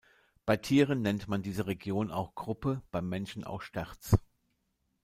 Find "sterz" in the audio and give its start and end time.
3.61-4.17